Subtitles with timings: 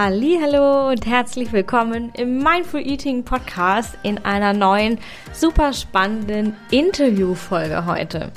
[0.00, 4.98] Hallo und herzlich willkommen im Mindful Eating Podcast in einer neuen
[5.32, 8.30] super spannenden Interviewfolge heute.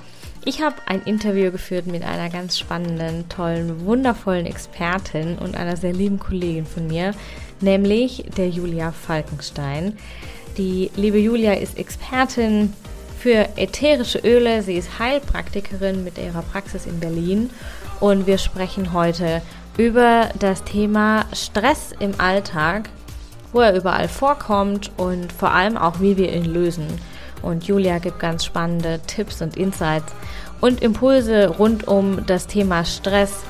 [0.43, 5.93] Ich habe ein Interview geführt mit einer ganz spannenden, tollen, wundervollen Expertin und einer sehr
[5.93, 7.13] lieben Kollegin von mir,
[7.59, 9.99] nämlich der Julia Falkenstein.
[10.57, 12.73] Die liebe Julia ist Expertin
[13.19, 14.63] für ätherische Öle.
[14.63, 17.51] Sie ist Heilpraktikerin mit ihrer Praxis in Berlin
[17.99, 22.89] und wir sprechen heute über das Thema Stress im Alltag,
[23.51, 26.87] wo er überall vorkommt und vor allem auch, wie wir ihn lösen.
[27.41, 30.13] Und Julia gibt ganz spannende Tipps und Insights
[30.59, 33.43] und Impulse rund um das Thema Stress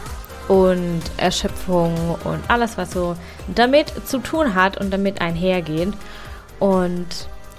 [0.48, 3.16] und Erschöpfung und alles, was so
[3.54, 5.92] damit zu tun hat und damit einhergeht.
[6.60, 7.08] Und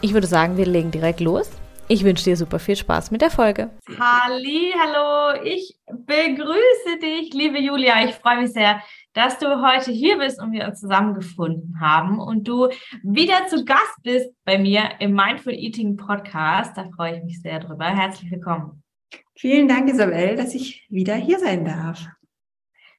[0.00, 1.50] ich würde sagen, wir legen direkt los.
[1.92, 3.68] Ich wünsche dir super viel Spaß mit der Folge.
[3.86, 8.02] Halli, hallo, ich begrüße dich, liebe Julia.
[8.06, 12.48] Ich freue mich sehr, dass du heute hier bist und wir uns zusammengefunden haben und
[12.48, 12.70] du
[13.02, 16.78] wieder zu Gast bist bei mir im Mindful Eating Podcast.
[16.78, 17.84] Da freue ich mich sehr drüber.
[17.84, 18.82] Herzlich willkommen.
[19.36, 22.06] Vielen Dank, Isabel, dass ich wieder hier sein darf.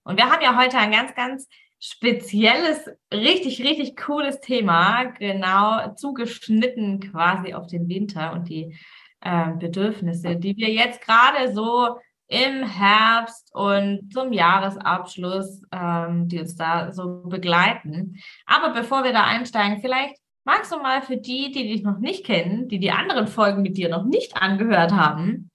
[0.03, 1.48] Und wir haben ja heute ein ganz, ganz
[1.86, 8.78] spezielles, richtig, richtig cooles Thema, genau zugeschnitten quasi auf den Winter und die
[9.20, 16.56] äh, Bedürfnisse, die wir jetzt gerade so im Herbst und zum Jahresabschluss, ähm, die uns
[16.56, 18.18] da so begleiten.
[18.45, 22.25] Aber bevor wir da einsteigen, vielleicht magst du mal für die, die dich noch nicht
[22.25, 25.52] kennen, die die anderen Folgen mit dir noch nicht angehört haben,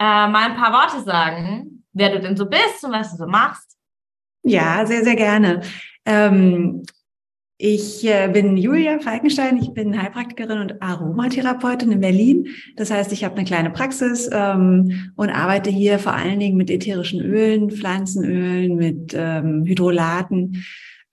[0.00, 3.26] äh, mal ein paar Worte sagen, wer du denn so bist und was du so
[3.28, 3.77] machst.
[4.42, 5.62] Ja, sehr, sehr gerne.
[6.04, 6.82] Ähm,
[7.60, 12.46] ich äh, bin Julia Falkenstein, ich bin Heilpraktikerin und Aromatherapeutin in Berlin.
[12.76, 16.70] Das heißt, ich habe eine kleine Praxis ähm, und arbeite hier vor allen Dingen mit
[16.70, 20.64] ätherischen Ölen, Pflanzenölen, mit ähm, Hydrolaten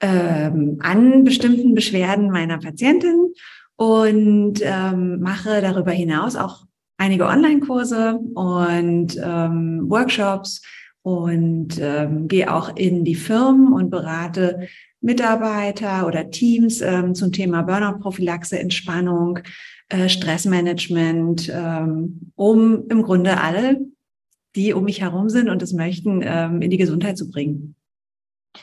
[0.02, 3.34] ähm, an bestimmten Beschwerden meiner Patientin
[3.76, 6.66] und ähm, mache darüber hinaus auch
[6.98, 10.62] einige Online-Kurse und ähm, Workshops
[11.06, 14.68] und ähm, gehe auch in die Firmen und berate
[15.02, 19.38] Mitarbeiter oder Teams ähm, zum Thema Burnout-Prophylaxe, Entspannung,
[19.90, 23.82] äh, Stressmanagement, ähm, um im Grunde alle,
[24.56, 27.76] die um mich herum sind und es möchten, ähm, in die Gesundheit zu bringen.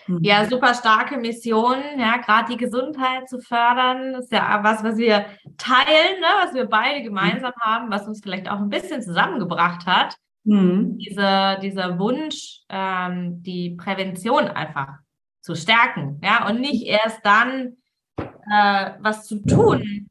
[0.07, 0.19] Hm.
[0.23, 5.27] Ja, super starke Mission, ja, gerade die Gesundheit zu fördern, ist ja was, was wir
[5.59, 10.17] teilen, ne, was wir beide gemeinsam haben, was uns vielleicht auch ein bisschen zusammengebracht hat.
[10.45, 10.99] Mhm.
[10.99, 14.99] Diese, dieser Wunsch, ähm, die Prävention einfach
[15.41, 17.77] zu stärken, ja, und nicht erst dann
[18.17, 20.09] äh, was zu tun,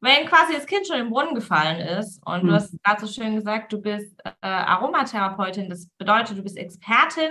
[0.00, 2.20] wenn quasi das Kind schon im Brunnen gefallen ist.
[2.26, 2.48] Und mhm.
[2.48, 7.30] du hast gerade so schön gesagt, du bist äh, Aromatherapeutin, das bedeutet, du bist Expertin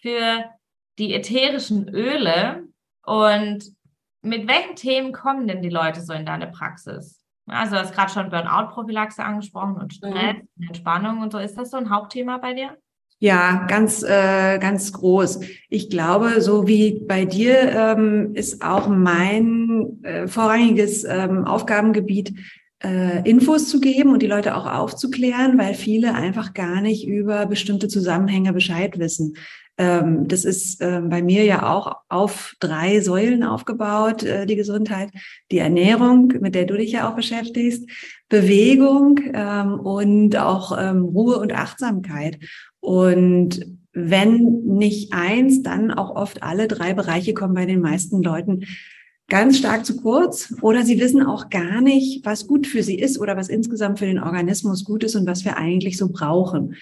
[0.00, 0.44] für
[0.98, 2.64] die ätherischen Öle.
[3.04, 3.64] Und
[4.22, 7.23] mit welchen Themen kommen denn die Leute so in deine Praxis?
[7.46, 10.68] Also, du hast gerade schon Burnout-Prophylaxe angesprochen und Stress, mhm.
[10.68, 11.38] Entspannung und so.
[11.38, 12.76] Ist das so ein Hauptthema bei dir?
[13.18, 15.40] Ja, ganz, äh, ganz groß.
[15.70, 22.34] Ich glaube, so wie bei dir ähm, ist auch mein äh, vorrangiges ähm, Aufgabengebiet,
[22.84, 27.46] äh, Infos zu geben und die Leute auch aufzuklären, weil viele einfach gar nicht über
[27.46, 29.34] bestimmte Zusammenhänge Bescheid wissen.
[29.76, 35.10] Ähm, das ist äh, bei mir ja auch auf drei Säulen aufgebaut, äh, die Gesundheit,
[35.50, 37.88] die Ernährung, mit der du dich ja auch beschäftigst,
[38.28, 42.38] Bewegung ähm, und auch ähm, Ruhe und Achtsamkeit.
[42.78, 48.64] Und wenn nicht eins, dann auch oft alle drei Bereiche kommen bei den meisten Leuten
[49.28, 53.18] ganz stark zu kurz oder sie wissen auch gar nicht, was gut für sie ist
[53.18, 56.76] oder was insgesamt für den Organismus gut ist und was wir eigentlich so brauchen.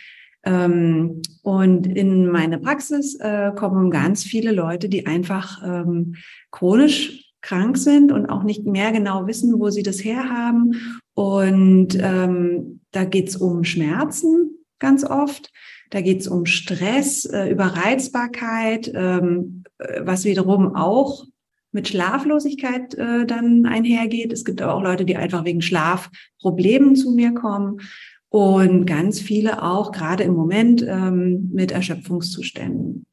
[0.45, 6.17] Ähm, und in meine Praxis äh, kommen ganz viele Leute, die einfach ähm,
[6.51, 11.01] chronisch krank sind und auch nicht mehr genau wissen, wo sie das herhaben.
[11.15, 15.51] Und ähm, da geht's um Schmerzen ganz oft.
[15.91, 21.27] Da geht's um Stress, äh, Überreizbarkeit, ähm, äh, was wiederum auch
[21.73, 24.33] mit Schlaflosigkeit äh, dann einhergeht.
[24.33, 27.81] Es gibt aber auch Leute, die einfach wegen Schlafproblemen zu mir kommen
[28.29, 33.05] und ganz viele auch gerade im Moment ähm, mit Erschöpfungszuständen.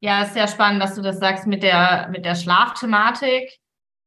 [0.00, 3.58] Ja, ist sehr spannend, dass du das sagst mit der, mit der Schlafthematik.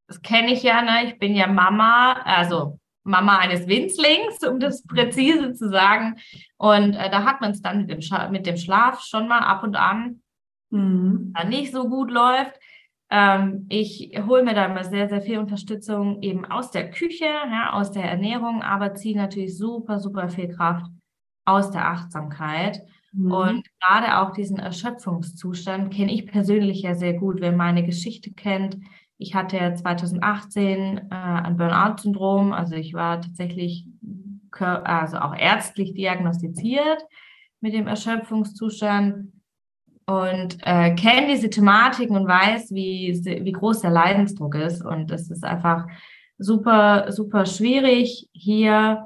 [0.08, 1.08] Das kenne ich ja, ne?
[1.08, 6.18] Ich bin ja Mama, also Mama eines Winzlings, um das präzise zu sagen.
[6.58, 9.64] Und äh, da hat man es dann mit dem, mit dem Schlaf schon mal ab
[9.64, 10.22] und an,
[10.70, 11.34] mhm.
[11.36, 12.60] da nicht so gut läuft.
[13.12, 17.74] Ähm, ich hole mir da immer sehr, sehr viel Unterstützung eben aus der Küche, ja,
[17.74, 20.86] aus der Ernährung, aber ziehe natürlich super, super viel Kraft
[21.46, 22.82] aus der Achtsamkeit.
[23.12, 23.32] Mhm.
[23.32, 27.42] Und gerade auch diesen Erschöpfungszustand kenne ich persönlich ja sehr gut.
[27.42, 28.78] Wer meine Geschichte kennt,
[29.18, 32.54] ich hatte ja 2018 äh, ein Burnout-Syndrom.
[32.54, 33.86] Also ich war tatsächlich
[34.52, 37.06] also auch ärztlich diagnostiziert
[37.60, 39.32] mit dem Erschöpfungszustand
[40.10, 44.84] und äh, kenne diese Thematiken und weiß, wie, wie groß der Leidensdruck ist.
[44.84, 45.86] Und es ist einfach
[46.40, 49.06] super, super schwierig, hier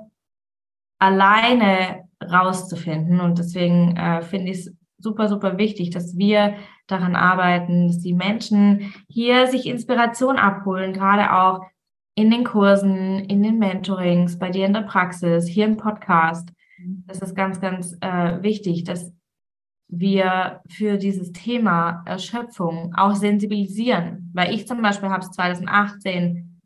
[1.00, 3.19] alleine rauszufinden.
[3.19, 6.55] Und deswegen äh, finde ich es super, super wichtig, dass wir
[6.88, 11.65] daran arbeiten, dass die Menschen hier sich Inspiration abholen, gerade auch
[12.15, 16.50] in den Kursen, in den Mentorings, bei dir in der Praxis, hier im Podcast.
[17.07, 19.11] Das ist ganz, ganz äh, wichtig, dass
[20.00, 24.31] wir für dieses Thema Erschöpfung auch sensibilisieren.
[24.34, 26.62] Weil ich zum Beispiel habe es 2018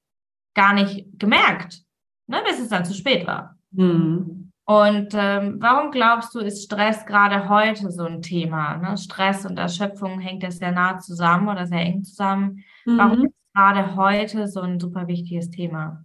[0.55, 1.83] gar nicht gemerkt,
[2.27, 3.57] ne, bis es dann zu spät war.
[3.71, 4.51] Mhm.
[4.65, 8.75] Und ähm, warum glaubst du, ist Stress gerade heute so ein Thema?
[8.75, 8.97] Ne?
[8.97, 12.65] Stress und Erschöpfung hängt ja sehr nah zusammen oder sehr eng zusammen.
[12.85, 12.97] Mhm.
[12.97, 16.03] Warum ist gerade heute so ein super wichtiges Thema?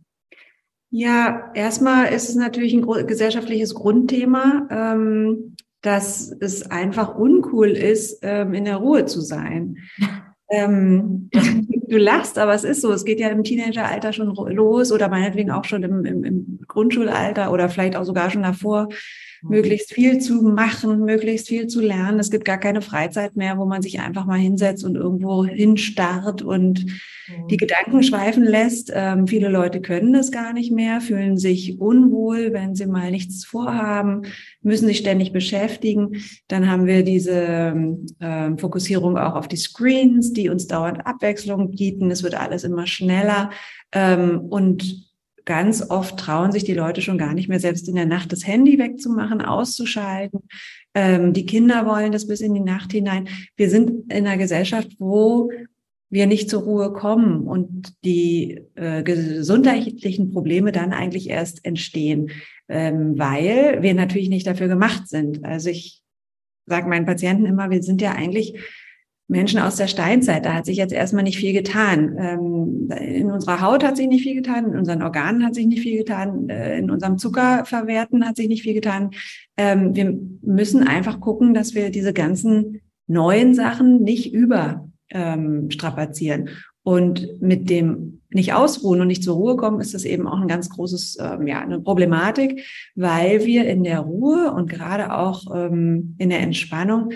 [0.90, 4.68] Ja, erstmal ist es natürlich ein gesellschaftliches Grundthema.
[4.70, 9.78] Ähm, dass es einfach uncool ist, ähm, in der Ruhe zu sein.
[10.50, 11.28] ähm,
[11.88, 12.92] du lachst, aber es ist so.
[12.92, 17.52] Es geht ja im Teenageralter schon los oder meinetwegen auch schon im, im, im Grundschulalter
[17.52, 18.88] oder vielleicht auch sogar schon davor
[19.42, 22.18] möglichst viel zu machen, möglichst viel zu lernen.
[22.18, 26.42] Es gibt gar keine Freizeit mehr, wo man sich einfach mal hinsetzt und irgendwo hinstarrt
[26.42, 26.86] und
[27.50, 28.92] die Gedanken schweifen lässt.
[28.94, 33.44] Ähm, viele Leute können das gar nicht mehr, fühlen sich unwohl, wenn sie mal nichts
[33.44, 34.22] vorhaben,
[34.62, 36.22] müssen sich ständig beschäftigen.
[36.48, 37.74] Dann haben wir diese
[38.20, 42.10] ähm, Fokussierung auch auf die Screens, die uns dauernd Abwechslung bieten.
[42.10, 43.50] Es wird alles immer schneller.
[43.92, 45.11] Ähm, und
[45.44, 48.46] ganz oft trauen sich die Leute schon gar nicht mehr, selbst in der Nacht das
[48.46, 50.40] Handy wegzumachen, auszuschalten.
[50.94, 53.28] Ähm, die Kinder wollen das bis in die Nacht hinein.
[53.56, 55.50] Wir sind in einer Gesellschaft, wo
[56.10, 62.30] wir nicht zur Ruhe kommen und die äh, gesundheitlichen Probleme dann eigentlich erst entstehen,
[62.68, 65.44] ähm, weil wir natürlich nicht dafür gemacht sind.
[65.44, 66.02] Also ich
[66.66, 68.58] sage meinen Patienten immer, wir sind ja eigentlich
[69.32, 72.16] Menschen aus der Steinzeit, da hat sich jetzt erstmal nicht viel getan.
[72.18, 75.80] Ähm, in unserer Haut hat sich nicht viel getan, in unseren Organen hat sich nicht
[75.80, 79.12] viel getan, äh, in unserem Zuckerverwerten hat sich nicht viel getan.
[79.56, 86.50] Ähm, wir müssen einfach gucken, dass wir diese ganzen neuen Sachen nicht überstrapazieren.
[86.84, 90.48] Und mit dem nicht ausruhen und nicht zur Ruhe kommen, ist das eben auch ein
[90.48, 96.16] ganz großes, ähm, ja, eine Problematik, weil wir in der Ruhe und gerade auch ähm,
[96.18, 97.12] in der Entspannung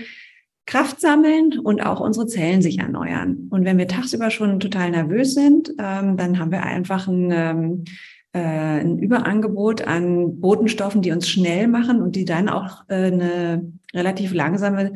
[0.66, 3.46] Kraft sammeln und auch unsere Zellen sich erneuern.
[3.50, 7.84] Und wenn wir tagsüber schon total nervös sind, ähm, dann haben wir einfach ein, ähm,
[8.32, 13.72] äh, ein Überangebot an Botenstoffen, die uns schnell machen und die dann auch äh, eine
[13.94, 14.94] relativ langsame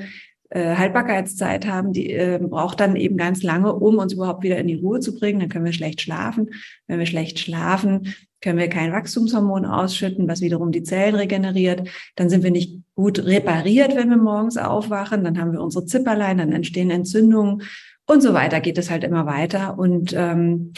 [0.50, 4.67] äh, Haltbarkeitszeit haben, die äh, braucht dann eben ganz lange, um uns überhaupt wieder in
[4.67, 5.41] die Ruhe zu bringen.
[5.41, 6.50] Dann können wir schlecht schlafen.
[6.87, 11.88] Wenn wir schlecht schlafen, können wir kein Wachstumshormon ausschütten, was wiederum die Zellen regeneriert.
[12.17, 15.25] Dann sind wir nicht gut repariert, wenn wir morgens aufwachen.
[15.25, 17.62] Dann haben wir unsere Zipperlein, dann entstehen Entzündungen
[18.06, 18.61] und so weiter.
[18.61, 19.79] Geht es halt immer weiter.
[19.79, 20.73] Und ähm,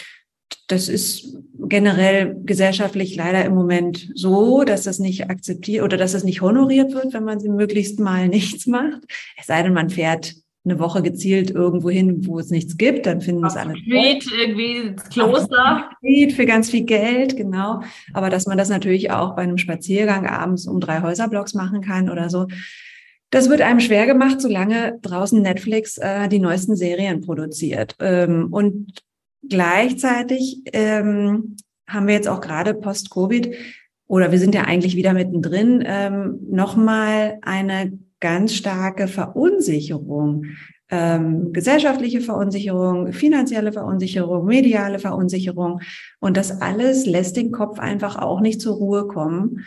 [0.69, 1.37] das ist
[1.69, 6.95] generell gesellschaftlich leider im Moment so, dass das nicht akzeptiert oder dass das nicht honoriert
[6.95, 9.03] wird, wenn man sie möglichst mal nichts macht.
[9.39, 13.21] Es sei denn, man fährt eine Woche gezielt irgendwo hin, wo es nichts gibt, dann
[13.21, 13.75] finden es alle.
[13.75, 15.91] Retreat, irgendwie das Kloster.
[16.03, 17.83] Retreat für ganz viel Geld, genau.
[18.13, 22.09] Aber dass man das natürlich auch bei einem Spaziergang abends um drei Häuserblocks machen kann
[22.09, 22.47] oder so.
[23.31, 27.97] Das wird einem schwer gemacht, solange draußen Netflix äh, die neuesten Serien produziert.
[27.99, 29.03] Ähm, und
[29.49, 31.57] gleichzeitig ähm,
[31.87, 33.55] haben wir jetzt auch gerade post-Covid
[34.07, 40.45] oder wir sind ja eigentlich wieder mittendrin, ähm, nochmal eine ganz starke Verunsicherung,
[40.91, 45.81] ähm, gesellschaftliche Verunsicherung, finanzielle Verunsicherung, mediale Verunsicherung.
[46.21, 49.65] Und das alles lässt den Kopf einfach auch nicht zur Ruhe kommen.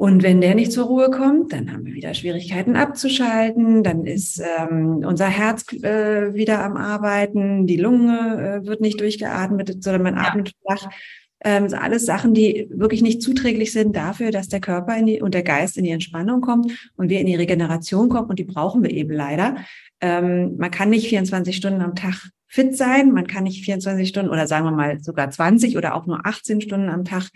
[0.00, 4.40] Und wenn der nicht zur Ruhe kommt, dann haben wir wieder Schwierigkeiten abzuschalten, dann ist
[4.40, 10.16] ähm, unser Herz äh, wieder am Arbeiten, die Lunge äh, wird nicht durchgeatmet, sondern man
[10.16, 10.22] ja.
[10.22, 10.88] atmet flach.
[11.44, 15.34] Ähm, alles Sachen, die wirklich nicht zuträglich sind dafür, dass der Körper in die, und
[15.34, 18.82] der Geist in die Entspannung kommt und wir in die Regeneration kommen und die brauchen
[18.82, 19.56] wir eben leider.
[20.00, 24.30] Ähm, man kann nicht 24 Stunden am Tag fit sein, man kann nicht 24 Stunden
[24.30, 27.28] oder sagen wir mal sogar 20 oder auch nur 18 Stunden am Tag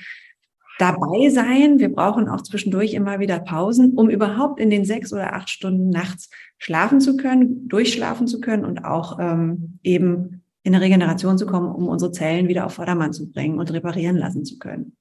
[0.78, 1.78] dabei sein.
[1.78, 5.90] Wir brauchen auch zwischendurch immer wieder Pausen, um überhaupt in den sechs oder acht Stunden
[5.90, 11.46] nachts schlafen zu können, durchschlafen zu können und auch ähm, eben in eine Regeneration zu
[11.46, 14.96] kommen, um unsere Zellen wieder auf Vordermann zu bringen und reparieren lassen zu können.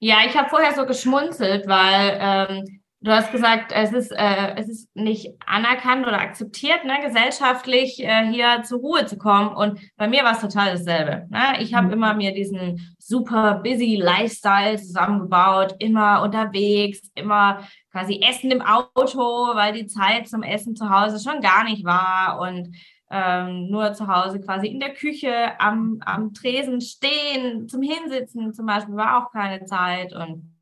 [0.00, 4.66] Ja, ich habe vorher so geschmunzelt, weil ähm, Du hast gesagt, es ist, äh, es
[4.66, 9.54] ist nicht anerkannt oder akzeptiert, ne, gesellschaftlich äh, hier zur Ruhe zu kommen.
[9.54, 11.26] Und bei mir war es total dasselbe.
[11.28, 11.60] Ne?
[11.60, 11.92] Ich habe mhm.
[11.92, 19.20] immer mir diesen super busy Lifestyle zusammengebaut, immer unterwegs, immer quasi Essen im Auto,
[19.54, 22.74] weil die Zeit zum Essen zu Hause schon gar nicht war und
[23.10, 28.64] ähm, nur zu Hause quasi in der Küche am, am Tresen stehen, zum Hinsitzen zum
[28.64, 30.53] Beispiel war auch keine Zeit und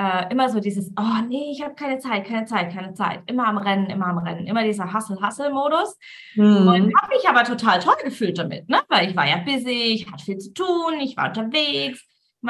[0.00, 3.22] äh, immer so dieses, oh nee, ich habe keine Zeit, keine Zeit, keine Zeit.
[3.26, 5.98] Immer am Rennen, immer am Rennen, immer dieser Hustle-Hustle-Modus.
[6.36, 6.68] Mhm.
[6.68, 8.80] Und habe mich aber total toll gefühlt damit, ne?
[8.88, 12.02] weil ich war ja busy, ich hatte viel zu tun, ich war unterwegs.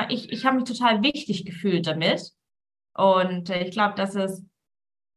[0.08, 2.30] Ich, ich habe mich total wichtig gefühlt damit.
[2.94, 4.44] Und äh, ich glaube, dass es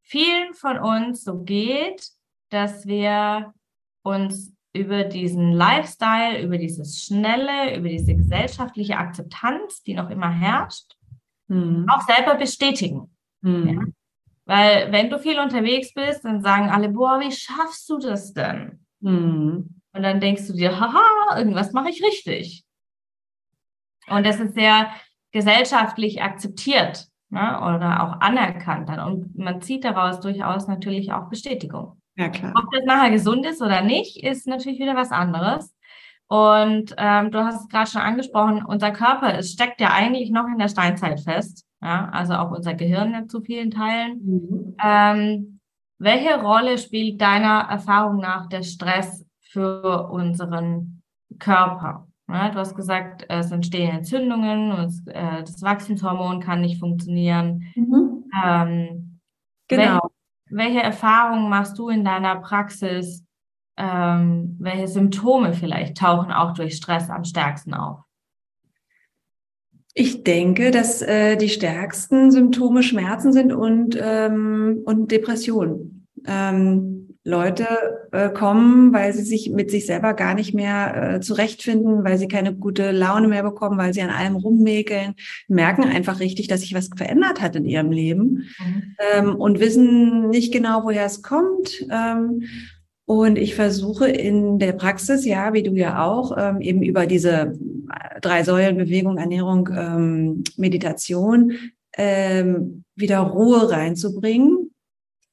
[0.01, 2.07] vielen von uns so geht,
[2.49, 3.53] dass wir
[4.01, 10.92] uns über diesen Lifestyle, über dieses Schnelle, über diese gesellschaftliche Akzeptanz, die noch immer herrscht,
[11.53, 11.85] mhm.
[11.89, 13.09] auch selber bestätigen.
[13.41, 13.67] Mhm.
[13.67, 13.81] Ja?
[14.45, 18.85] Weil wenn du viel unterwegs bist, dann sagen alle, boah, wie schaffst du das denn?
[18.99, 19.81] Mhm.
[19.93, 22.63] Und dann denkst du dir, haha, irgendwas mache ich richtig.
[24.07, 24.89] Und das ist sehr
[25.31, 27.57] gesellschaftlich akzeptiert ne?
[27.61, 28.99] oder auch anerkannt dann.
[28.99, 31.99] Und man zieht daraus durchaus natürlich auch Bestätigung.
[32.15, 32.53] Ja, klar.
[32.55, 35.73] Ob das nachher gesund ist oder nicht, ist natürlich wieder was anderes.
[36.27, 40.47] Und ähm, du hast es gerade schon angesprochen, unser Körper, es steckt ja eigentlich noch
[40.47, 41.65] in der Steinzeit fest.
[41.81, 44.21] Ja, also auch unser Gehirn zu vielen Teilen.
[44.23, 44.75] Mhm.
[44.83, 45.59] Ähm,
[45.99, 51.01] welche Rolle spielt deiner Erfahrung nach der Stress für unseren
[51.39, 52.07] Körper?
[52.29, 57.63] Ja, du hast gesagt, es entstehen Entzündungen und äh, das Wachstumshormon kann nicht funktionieren.
[57.75, 58.23] Mhm.
[58.43, 59.19] Ähm,
[59.67, 59.99] genau.
[60.49, 63.25] Welche, welche Erfahrungen machst du in deiner Praxis
[63.77, 67.99] ähm, welche Symptome vielleicht tauchen auch durch Stress am stärksten auf?
[69.95, 76.07] Ich denke, dass äh, die stärksten Symptome Schmerzen sind und, ähm, und Depressionen.
[76.25, 77.67] Ähm, Leute
[78.11, 82.27] äh, kommen, weil sie sich mit sich selber gar nicht mehr äh, zurechtfinden, weil sie
[82.27, 85.15] keine gute Laune mehr bekommen, weil sie an allem rummäkeln,
[85.47, 88.95] merken einfach richtig, dass sich was verändert hat in ihrem Leben mhm.
[89.13, 91.85] ähm, und wissen nicht genau, woher es kommt.
[93.05, 97.57] Und ich versuche in der Praxis, ja, wie du ja auch, ähm, eben über diese
[98.21, 101.53] drei Säulen Bewegung, Ernährung, ähm, Meditation
[101.97, 104.71] ähm, wieder Ruhe reinzubringen.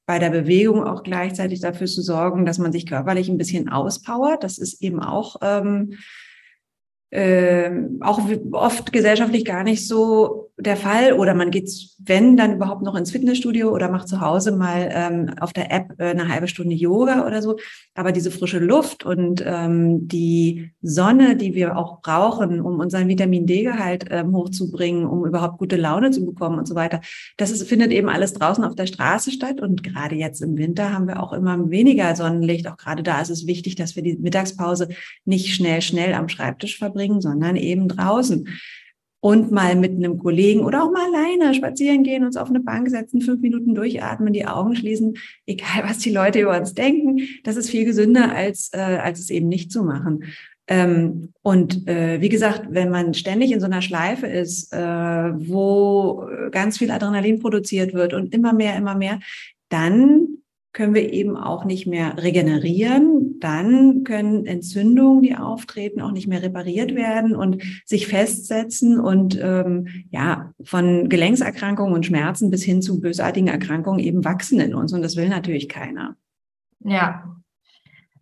[0.05, 4.43] Bei der Bewegung auch gleichzeitig dafür zu sorgen, dass man sich körperlich ein bisschen auspowert.
[4.43, 5.93] Das ist eben auch ähm,
[7.11, 8.19] äh, auch
[8.51, 11.13] oft gesellschaftlich gar nicht so der Fall.
[11.13, 15.35] Oder man geht, wenn, dann überhaupt noch ins Fitnessstudio oder macht zu Hause mal ähm,
[15.39, 17.57] auf der App äh, eine halbe Stunde Yoga oder so.
[17.95, 23.45] Aber diese frische Luft und ähm, die Sonne, die wir auch brauchen, um unseren Vitamin
[23.45, 27.01] D-Gehalt ähm, hochzubringen, um überhaupt gute Laune zu bekommen und so weiter,
[27.37, 29.61] das ist, findet eben alles draußen auf der Straße statt.
[29.61, 32.67] Und gerade jetzt im Winter haben wir auch immer weniger Sonnenlicht.
[32.67, 34.89] Auch gerade da ist es wichtig, dass wir die Mittagspause
[35.25, 38.47] nicht schnell, schnell am Schreibtisch verbringen, sondern eben draußen
[39.21, 42.89] und mal mit einem Kollegen oder auch mal alleine spazieren gehen, uns auf eine Bank
[42.89, 45.13] setzen, fünf Minuten durchatmen, die Augen schließen,
[45.45, 47.21] egal was die Leute über uns denken.
[47.43, 50.25] Das ist viel gesünder, als, äh, als es eben nicht zu machen.
[50.67, 56.27] Ähm, und äh, wie gesagt, wenn man ständig in so einer Schleife ist, äh, wo
[56.49, 59.19] ganz viel Adrenalin produziert wird und immer mehr, immer mehr,
[59.69, 60.27] dann
[60.73, 63.30] können wir eben auch nicht mehr regenerieren.
[63.41, 69.87] Dann können Entzündungen, die auftreten, auch nicht mehr repariert werden und sich festsetzen und ähm,
[70.09, 74.93] ja von Gelenkserkrankungen und Schmerzen bis hin zu bösartigen Erkrankungen eben wachsen in uns.
[74.93, 76.15] Und das will natürlich keiner.
[76.79, 77.35] Ja.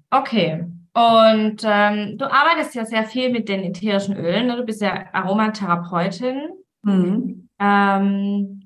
[0.10, 0.66] Okay.
[0.94, 4.48] Und ähm, du arbeitest ja sehr viel mit den ätherischen Ölen.
[4.48, 4.58] Ne?
[4.58, 6.50] Du bist ja Aromatherapeutin.
[6.84, 7.50] Mhm.
[7.60, 8.59] Ähm,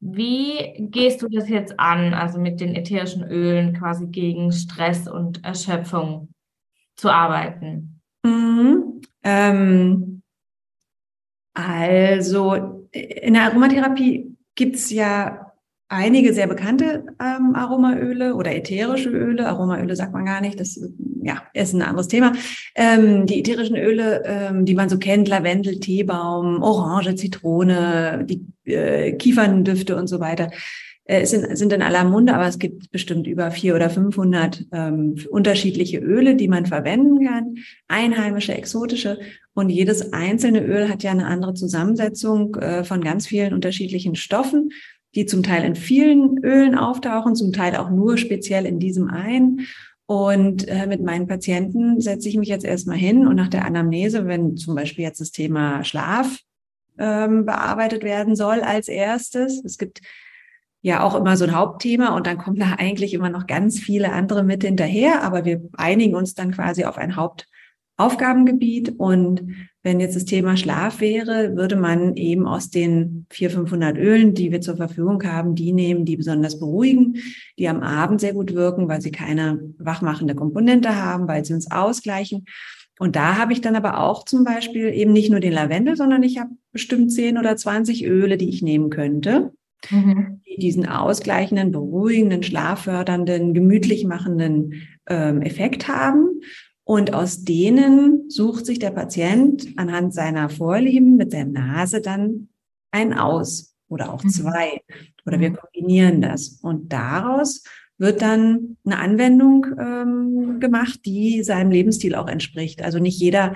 [0.00, 5.44] wie gehst du das jetzt an, also mit den ätherischen Ölen quasi gegen Stress und
[5.44, 6.28] Erschöpfung
[6.96, 8.00] zu arbeiten?
[8.24, 9.00] Mhm.
[9.24, 10.22] Ähm,
[11.54, 15.47] also in der Aromatherapie gibt es ja
[15.88, 19.46] einige sehr bekannte ähm, Aromaöle oder ätherische Öle.
[19.46, 20.80] Aromaöle sagt man gar nicht, das
[21.22, 22.32] ja, ist ein anderes Thema.
[22.74, 29.12] Ähm, die ätherischen Öle, ähm, die man so kennt, Lavendel, Teebaum, Orange, Zitrone, die äh,
[29.12, 30.50] Kieferndüfte und so weiter,
[31.04, 35.16] äh, sind, sind in aller Munde, aber es gibt bestimmt über vier oder 500 ähm,
[35.30, 37.54] unterschiedliche Öle, die man verwenden kann,
[37.88, 39.18] einheimische, exotische.
[39.54, 44.68] Und jedes einzelne Öl hat ja eine andere Zusammensetzung äh, von ganz vielen unterschiedlichen Stoffen
[45.14, 49.66] die zum Teil in vielen Ölen auftauchen, zum Teil auch nur speziell in diesem einen.
[50.06, 54.26] Und äh, mit meinen Patienten setze ich mich jetzt erstmal hin und nach der Anamnese,
[54.26, 56.38] wenn zum Beispiel jetzt das Thema Schlaf
[56.98, 59.62] ähm, bearbeitet werden soll als erstes.
[59.64, 60.00] Es gibt
[60.80, 64.12] ja auch immer so ein Hauptthema und dann kommen da eigentlich immer noch ganz viele
[64.12, 70.16] andere mit hinterher, aber wir einigen uns dann quasi auf ein Hauptaufgabengebiet und wenn jetzt
[70.16, 74.76] das Thema Schlaf wäre, würde man eben aus den 400, 500 Ölen, die wir zur
[74.76, 77.18] Verfügung haben, die nehmen, die besonders beruhigen,
[77.58, 81.70] die am Abend sehr gut wirken, weil sie keine wachmachende Komponente haben, weil sie uns
[81.70, 82.44] ausgleichen.
[82.98, 86.24] Und da habe ich dann aber auch zum Beispiel eben nicht nur den Lavendel, sondern
[86.24, 89.52] ich habe bestimmt 10 oder 20 Öle, die ich nehmen könnte,
[89.90, 90.42] mhm.
[90.46, 96.40] die diesen ausgleichenden, beruhigenden, schlaffördernden, gemütlich machenden ähm, Effekt haben.
[96.88, 102.48] Und aus denen sucht sich der Patient anhand seiner Vorlieben mit der Nase dann
[102.90, 104.30] einen aus oder auch mhm.
[104.30, 104.80] zwei.
[105.26, 105.56] Oder wir mhm.
[105.56, 106.60] kombinieren das.
[106.62, 107.62] Und daraus
[107.98, 112.80] wird dann eine Anwendung ähm, gemacht, die seinem Lebensstil auch entspricht.
[112.80, 113.54] Also nicht jeder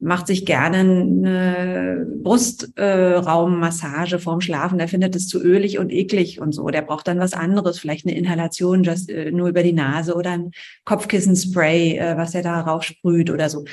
[0.00, 4.78] macht sich gerne eine Brustraummassage äh, vorm Schlafen.
[4.78, 6.68] Der findet es zu ölig und eklig und so.
[6.68, 10.30] Der braucht dann was anderes, vielleicht eine Inhalation just, äh, nur über die Nase oder
[10.30, 10.52] ein
[10.86, 13.64] Kopfkissenspray, äh, was er da raufsprüht oder so.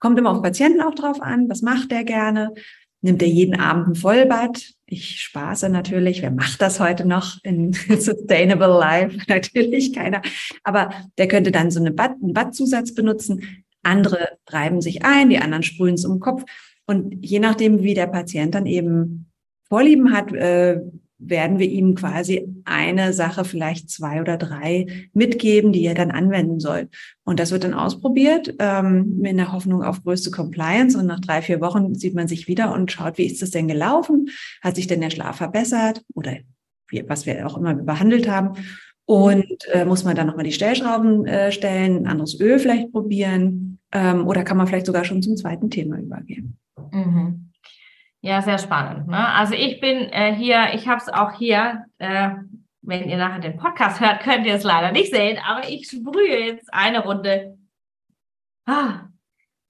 [0.00, 1.48] Kommt immer auf Patienten auch drauf an.
[1.48, 2.54] Was macht der gerne?
[3.00, 4.72] Nimmt er jeden Abend ein Vollbad?
[4.86, 6.22] Ich spaße natürlich.
[6.22, 9.16] Wer macht das heute noch in Sustainable Life?
[9.28, 10.22] Natürlich keiner.
[10.64, 13.64] Aber der könnte dann so eine Bad, einen Badzusatz benutzen.
[13.88, 16.44] Andere reiben sich ein, die anderen sprühen es um den Kopf.
[16.86, 19.30] Und je nachdem, wie der Patient dann eben
[19.68, 20.80] Vorlieben hat, äh,
[21.18, 26.60] werden wir ihm quasi eine Sache, vielleicht zwei oder drei mitgeben, die er dann anwenden
[26.60, 26.88] soll.
[27.24, 30.96] Und das wird dann ausprobiert ähm, in der Hoffnung auf größte Compliance.
[30.96, 33.68] Und nach drei, vier Wochen sieht man sich wieder und schaut, wie ist das denn
[33.68, 34.28] gelaufen?
[34.62, 36.02] Hat sich denn der Schlaf verbessert?
[36.14, 36.36] Oder
[37.06, 38.52] was wir auch immer behandelt haben.
[39.08, 43.78] Und äh, muss man dann nochmal die Stellschrauben äh, stellen, ein anderes Öl vielleicht probieren
[43.90, 46.58] ähm, oder kann man vielleicht sogar schon zum zweiten Thema übergehen.
[46.92, 47.50] Mhm.
[48.20, 49.08] Ja, sehr spannend.
[49.08, 49.28] Ne?
[49.28, 52.32] Also ich bin äh, hier, ich habe es auch hier, äh,
[52.82, 56.44] wenn ihr nachher den Podcast hört, könnt ihr es leider nicht sehen, aber ich sprühe
[56.44, 57.56] jetzt eine Runde.
[58.66, 59.06] Ah,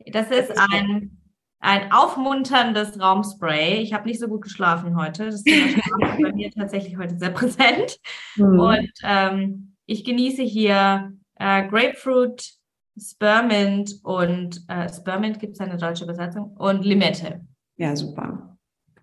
[0.05, 1.18] das ist ein,
[1.61, 3.81] ein aufmunterndes Raumspray.
[3.83, 5.27] Ich habe nicht so gut geschlafen heute.
[5.27, 5.77] Das ist
[6.23, 7.99] bei mir tatsächlich heute sehr präsent.
[8.37, 8.61] Mhm.
[8.61, 12.53] Und ähm, ich genieße hier äh, Grapefruit,
[13.01, 17.41] Spearmint und äh, Spearmint gibt es eine deutsche Übersetzung und Limette.
[17.77, 18.57] Ja, super.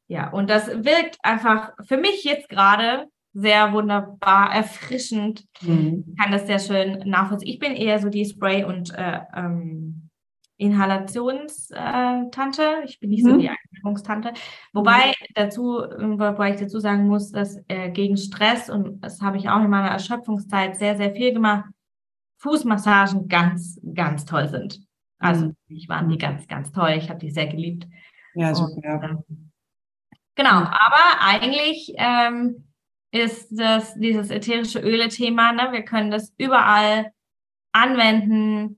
[0.08, 5.46] Ja, und das wirkt einfach für mich jetzt gerade sehr wunderbar erfrischend.
[5.62, 6.06] Mhm.
[6.08, 7.50] Ich kann das sehr schön nachvollziehen.
[7.50, 10.10] Ich bin eher so die Spray- und äh, ähm,
[10.58, 12.84] Inhalationstante.
[12.86, 13.30] Ich bin nicht mhm.
[13.30, 14.34] so die Einführungstante.
[14.74, 15.13] Wobei mhm.
[15.34, 19.62] dazu, wobei ich dazu sagen muss, dass äh, gegen Stress, und das habe ich auch
[19.62, 21.65] in meiner Erschöpfungszeit sehr, sehr viel gemacht,
[22.38, 24.80] Fußmassagen ganz, ganz toll sind.
[25.20, 25.56] Also mhm.
[25.68, 26.94] ich waren die ganz, ganz toll.
[26.98, 27.88] Ich habe die sehr geliebt.
[28.34, 28.76] Ja, super.
[28.76, 29.52] Und, ähm,
[30.36, 32.68] genau, aber eigentlich ähm,
[33.12, 35.70] ist das dieses ätherische Öle-Thema, ne?
[35.72, 37.12] wir können das überall
[37.72, 38.78] anwenden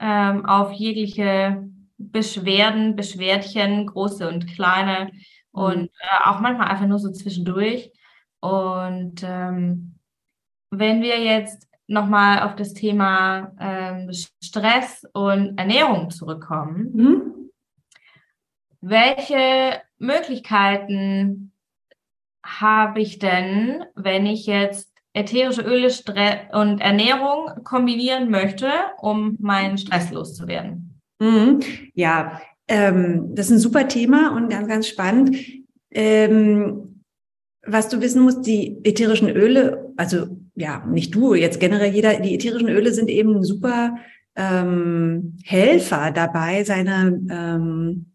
[0.00, 5.10] ähm, auf jegliche Beschwerden, Beschwerdchen, große und kleine
[5.50, 5.88] und mhm.
[6.00, 7.92] äh, auch manchmal einfach nur so zwischendurch.
[8.40, 9.96] Und ähm,
[10.70, 17.38] wenn wir jetzt nochmal auf das Thema ähm, Stress und Ernährung zurückkommen, mhm.
[18.80, 21.52] Welche Möglichkeiten
[22.44, 24.87] habe ich denn, wenn ich jetzt
[25.18, 25.88] ätherische Öle
[26.52, 28.68] und Ernährung kombinieren möchte,
[29.00, 31.00] um meinen Stress loszuwerden?
[31.20, 31.60] Mhm.
[31.94, 35.36] Ja, ähm, das ist ein super Thema und ganz, ganz spannend.
[35.90, 37.02] Ähm,
[37.66, 42.34] was du wissen musst, die ätherischen Öle, also ja, nicht du, jetzt generell jeder, die
[42.34, 43.96] ätherischen Öle sind eben super
[44.36, 48.12] ähm, Helfer dabei, seine ähm,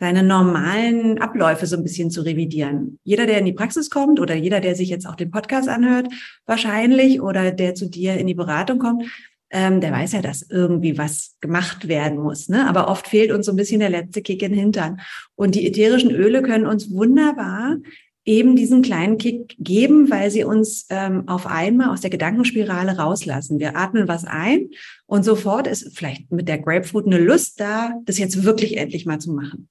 [0.00, 2.98] seine normalen Abläufe so ein bisschen zu revidieren.
[3.04, 6.08] Jeder, der in die Praxis kommt oder jeder, der sich jetzt auch den Podcast anhört,
[6.46, 9.04] wahrscheinlich oder der zu dir in die Beratung kommt,
[9.50, 12.48] ähm, der weiß ja, dass irgendwie was gemacht werden muss.
[12.48, 12.66] Ne?
[12.66, 15.00] Aber oft fehlt uns so ein bisschen der letzte Kick in den Hintern.
[15.34, 17.76] Und die ätherischen Öle können uns wunderbar
[18.24, 23.58] eben diesen kleinen Kick geben, weil sie uns ähm, auf einmal aus der Gedankenspirale rauslassen.
[23.58, 24.68] Wir atmen was ein
[25.06, 29.18] und sofort ist vielleicht mit der Grapefruit eine Lust da, das jetzt wirklich endlich mal
[29.18, 29.68] zu machen.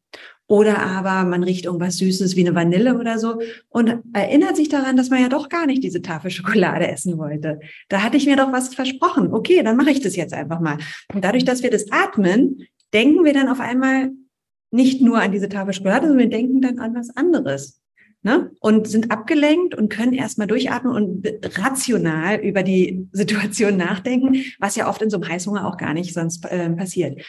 [0.48, 4.98] Oder aber man riecht irgendwas Süßes wie eine Vanille oder so und erinnert sich daran,
[4.98, 7.60] dass man ja doch gar nicht diese Tafel Schokolade essen wollte.
[7.88, 9.32] Da hatte ich mir doch was versprochen.
[9.32, 10.80] Okay, dann mache ich das jetzt einfach mal.
[11.14, 14.10] Und dadurch, dass wir das atmen, denken wir dann auf einmal
[14.72, 17.80] nicht nur an diese Tafel Schokolade, sondern wir denken dann an was anderes
[18.22, 18.52] ne?
[18.60, 21.28] und sind abgelenkt und können erstmal durchatmen und
[21.58, 26.14] rational über die Situation nachdenken, was ja oft in so einem Heißhunger auch gar nicht
[26.14, 27.22] sonst äh, passiert.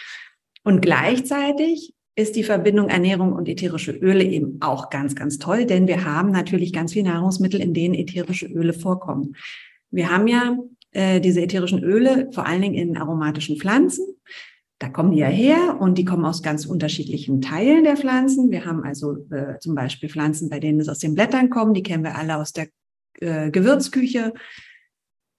[0.65, 5.87] Und gleichzeitig ist die Verbindung Ernährung und ätherische Öle eben auch ganz, ganz toll, denn
[5.87, 9.37] wir haben natürlich ganz viele Nahrungsmittel, in denen ätherische Öle vorkommen.
[9.91, 10.57] Wir haben ja
[10.93, 14.05] äh, diese ätherischen Öle vor allen Dingen in aromatischen Pflanzen.
[14.81, 18.51] Da kommen die ja her und die kommen aus ganz unterschiedlichen Teilen der Pflanzen.
[18.51, 21.75] Wir haben also äh, zum Beispiel Pflanzen, bei denen es aus den Blättern kommen.
[21.75, 22.69] Die kennen wir alle aus der
[23.21, 24.33] äh, Gewürzküche.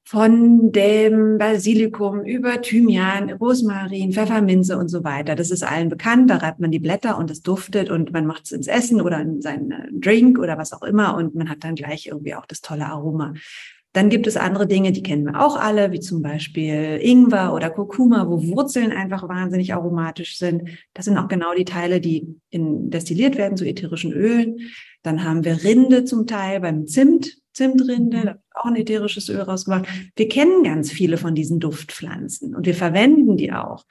[0.03, 5.35] Von dem Basilikum über Thymian, Rosmarin, Pfefferminze und so weiter.
[5.35, 6.29] Das ist allen bekannt.
[6.29, 9.21] Da reibt man die Blätter und es duftet und man macht es ins Essen oder
[9.21, 12.45] in seinen äh, Drink oder was auch immer und man hat dann gleich irgendwie auch
[12.45, 13.33] das tolle Aroma.
[13.93, 17.69] Dann gibt es andere Dinge, die kennen wir auch alle, wie zum Beispiel Ingwer oder
[17.69, 20.69] Kurkuma, wo Wurzeln einfach wahnsinnig aromatisch sind.
[20.93, 24.59] Das sind auch genau die Teile, die in, destilliert werden zu ätherischen Ölen.
[25.03, 28.21] Dann haben wir Rinde zum Teil beim Zimt, Zimtrinde, mhm.
[28.21, 29.85] da wird auch ein ätherisches Öl rausgemacht.
[30.15, 33.85] Wir kennen ganz viele von diesen Duftpflanzen und wir verwenden die auch.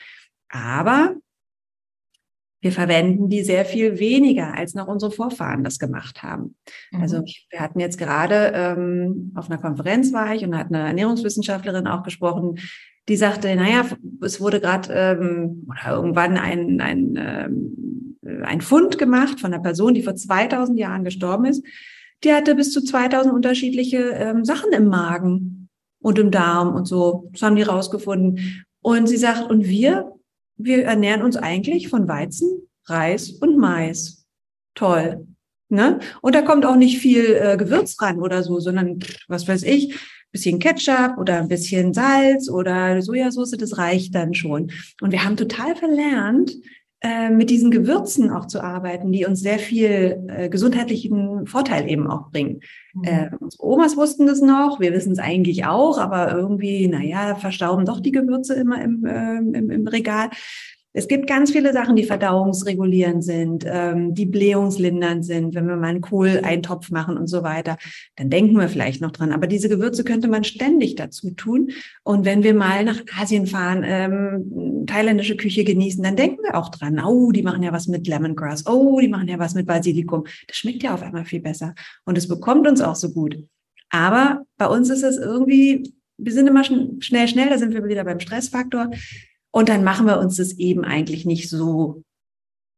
[0.48, 1.14] Aber
[2.60, 6.56] wir verwenden die sehr viel weniger, als noch unsere Vorfahren das gemacht haben.
[6.92, 7.00] Mhm.
[7.00, 11.86] Also wir hatten jetzt gerade ähm, auf einer Konferenz war ich und hat eine Ernährungswissenschaftlerin
[11.86, 12.58] auch gesprochen,
[13.08, 13.86] die sagte, naja,
[14.22, 19.94] es wurde gerade ähm, oder irgendwann ein, ein, ähm, ein Fund gemacht von einer Person,
[19.94, 21.64] die vor 2000 Jahren gestorben ist.
[22.22, 25.68] Die hatte bis zu 2000 unterschiedliche ähm, Sachen im Magen
[26.02, 27.30] und im Darm und so.
[27.32, 28.64] Das haben die rausgefunden.
[28.82, 30.12] Und sie sagt, und wir
[30.64, 34.26] wir ernähren uns eigentlich von Weizen, Reis und Mais.
[34.74, 35.26] Toll.
[35.68, 36.00] Ne?
[36.20, 39.94] Und da kommt auch nicht viel äh, Gewürz ran oder so, sondern was weiß ich,
[40.32, 44.72] bisschen Ketchup oder ein bisschen Salz oder Sojasauce, das reicht dann schon.
[45.00, 46.52] Und wir haben total verlernt,
[47.02, 52.06] äh, mit diesen Gewürzen auch zu arbeiten, die uns sehr viel äh, gesundheitlichen Vorteil eben
[52.06, 52.60] auch bringen.
[52.92, 53.04] Mhm.
[53.04, 57.86] Äh, unsere Omas wussten das noch, wir wissen es eigentlich auch, aber irgendwie, naja, verstauben
[57.86, 60.28] doch die Gewürze immer im, äh, im, im Regal.
[60.92, 65.88] Es gibt ganz viele Sachen, die verdauungsregulierend sind, ähm, die blähungslindernd sind, wenn wir mal
[65.88, 67.76] einen Kohl-Eintopf machen und so weiter.
[68.16, 69.32] Dann denken wir vielleicht noch dran.
[69.32, 71.70] Aber diese Gewürze könnte man ständig dazu tun.
[72.02, 76.70] Und wenn wir mal nach Asien fahren, ähm, thailändische Küche genießen, dann denken wir auch
[76.70, 77.00] dran.
[77.04, 78.66] Oh, die machen ja was mit Lemongrass.
[78.66, 80.24] Oh, die machen ja was mit Basilikum.
[80.48, 81.74] Das schmeckt ja auf einmal viel besser.
[82.04, 83.36] Und es bekommt uns auch so gut.
[83.90, 88.04] Aber bei uns ist es irgendwie, wir sind immer schnell, schnell, da sind wir wieder
[88.04, 88.90] beim Stressfaktor.
[89.52, 92.02] Und dann machen wir uns das eben eigentlich nicht so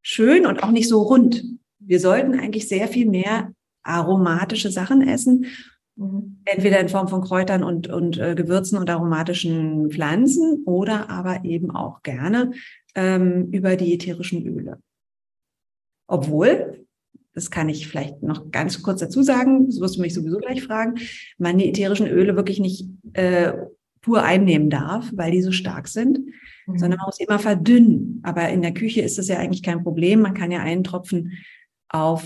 [0.03, 1.45] schön und auch nicht so rund.
[1.79, 5.47] Wir sollten eigentlich sehr viel mehr aromatische Sachen essen,
[5.97, 6.41] mhm.
[6.45, 11.71] entweder in Form von Kräutern und, und äh, Gewürzen und aromatischen Pflanzen oder aber eben
[11.71, 12.53] auch gerne
[12.95, 14.79] ähm, über die ätherischen Öle.
[16.07, 16.87] Obwohl,
[17.35, 20.63] das kann ich vielleicht noch ganz kurz dazu sagen, das wirst du mich sowieso gleich
[20.63, 20.97] fragen,
[21.39, 23.53] man die ätherischen Öle wirklich nicht äh,
[24.03, 26.19] pur einnehmen darf, weil die so stark sind,
[26.67, 26.79] mhm.
[26.79, 28.21] sondern man muss immer verdünnen.
[28.23, 30.21] Aber in der Küche ist das ja eigentlich kein Problem.
[30.21, 31.33] Man kann ja einen Tropfen
[31.89, 32.25] auf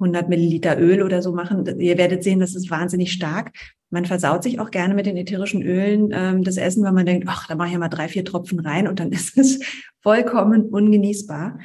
[0.00, 1.64] 100 Milliliter Öl oder so machen.
[1.78, 3.52] Ihr werdet sehen, das ist wahnsinnig stark.
[3.90, 7.26] Man versaut sich auch gerne mit den ätherischen Ölen ähm, das Essen, weil man denkt,
[7.28, 9.60] ach, da mache ich ja mal drei, vier Tropfen rein und dann ist es
[10.00, 11.58] vollkommen ungenießbar,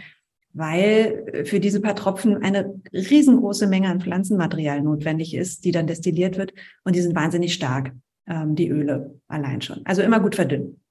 [0.54, 6.38] weil für diese paar Tropfen eine riesengroße Menge an Pflanzenmaterial notwendig ist, die dann destilliert
[6.38, 7.94] wird und die sind wahnsinnig stark
[8.28, 9.82] ähm, die Öle allein schon.
[9.86, 10.82] Also immer gut verdünnen.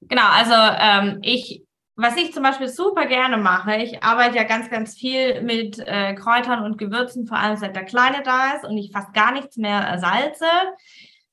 [0.00, 1.62] Genau, also ähm, ich,
[1.96, 6.14] was ich zum Beispiel super gerne mache, ich arbeite ja ganz, ganz viel mit äh,
[6.14, 9.56] Kräutern und Gewürzen, vor allem seit der Kleine da ist und ich fast gar nichts
[9.56, 10.46] mehr salze.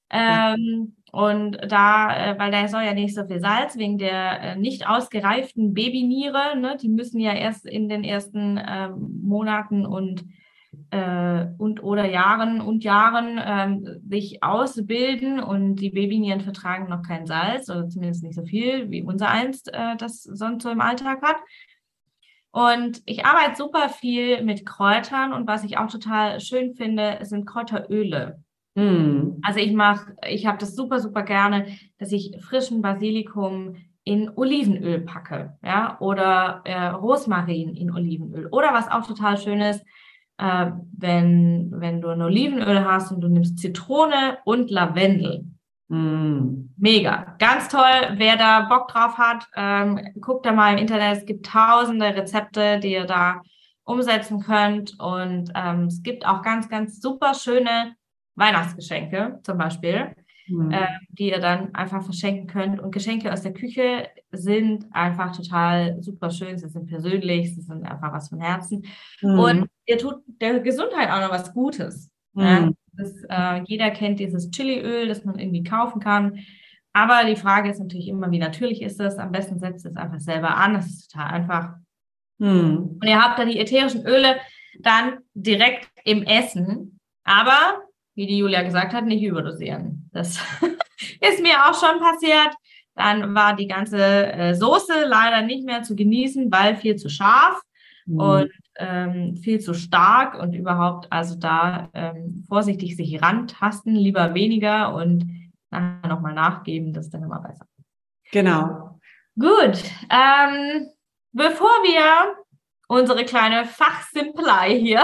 [0.09, 4.55] Ähm, und da, äh, weil der soll ja nicht so viel Salz wegen der äh,
[4.55, 6.77] nicht ausgereiften Babyniere, ne?
[6.81, 10.25] die müssen ja erst in den ersten äh, Monaten und
[10.91, 17.25] äh, und oder Jahren und Jahren ähm, sich ausbilden und die Babynieren vertragen noch kein
[17.25, 21.21] Salz oder zumindest nicht so viel, wie unser einst äh, das sonst so im Alltag
[21.21, 21.37] hat.
[22.51, 27.45] Und ich arbeite super viel mit Kräutern und was ich auch total schön finde, sind
[27.45, 28.41] Kräuteröle.
[28.75, 29.39] Mm.
[29.43, 31.67] Also ich mache, ich habe das super, super gerne,
[31.99, 38.47] dass ich frischen Basilikum in Olivenöl packe, ja, oder äh, Rosmarin in Olivenöl.
[38.47, 39.83] Oder was auch total schön ist,
[40.37, 45.45] äh, wenn, wenn du ein Olivenöl hast und du nimmst Zitrone und Lavendel.
[45.89, 46.69] Mm.
[46.77, 48.15] Mega, ganz toll.
[48.15, 51.17] Wer da Bock drauf hat, ähm, guckt da mal im Internet.
[51.17, 53.41] Es gibt tausende Rezepte, die ihr da
[53.83, 54.99] umsetzen könnt.
[54.99, 57.95] Und ähm, es gibt auch ganz, ganz super schöne
[58.35, 60.13] Weihnachtsgeschenke zum Beispiel
[60.47, 60.71] mhm.
[60.71, 62.79] äh, die ihr dann einfach verschenken könnt.
[62.79, 66.57] Und Geschenke aus der Küche sind einfach total super schön.
[66.57, 68.85] Sie sind persönlich, sie sind einfach was von Herzen.
[69.21, 69.39] Mhm.
[69.39, 72.11] Und ihr tut der Gesundheit auch noch was Gutes.
[72.33, 72.43] Mhm.
[72.43, 72.71] Ja?
[72.93, 76.39] Das, äh, jeder kennt dieses Chiliöl, das man irgendwie kaufen kann.
[76.93, 79.19] Aber die Frage ist natürlich immer, wie natürlich ist das?
[79.19, 80.73] Am besten setzt es einfach selber an.
[80.73, 81.73] Das ist total einfach.
[82.39, 82.97] Mhm.
[82.99, 84.37] Und ihr habt dann die ätherischen Öle
[84.79, 86.99] dann direkt im Essen.
[87.23, 87.83] Aber,
[88.15, 90.09] wie die Julia gesagt hat, nicht überdosieren.
[90.11, 90.39] Das
[91.21, 92.55] ist mir auch schon passiert.
[92.95, 97.61] Dann war die ganze äh, Soße leider nicht mehr zu genießen, weil viel zu scharf
[98.07, 98.19] mhm.
[98.19, 104.93] und ähm, viel zu stark und überhaupt, also da ähm, vorsichtig sich rantasten, lieber weniger
[104.93, 107.65] und nachher nochmal nachgeben, das ist dann immer besser.
[108.31, 108.99] Genau.
[109.39, 109.83] Gut.
[110.09, 110.87] Ähm,
[111.31, 112.35] bevor wir
[112.87, 115.03] unsere kleine Fachsimpelei hier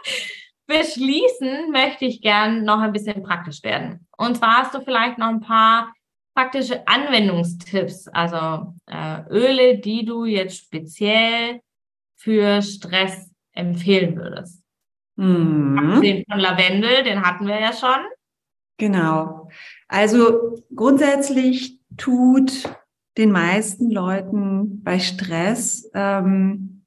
[0.66, 4.06] beschließen, möchte ich gern noch ein bisschen praktisch werden.
[4.16, 5.92] Und zwar hast du vielleicht noch ein paar
[6.34, 11.60] praktische Anwendungstipps, also äh, Öle, die du jetzt speziell
[12.18, 14.62] für Stress empfehlen würdest.
[15.16, 16.00] Mhm.
[16.02, 18.04] Den von Lavendel, den hatten wir ja schon.
[18.76, 19.48] Genau.
[19.88, 22.68] Also grundsätzlich tut
[23.16, 26.84] den meisten Leuten bei Stress ähm,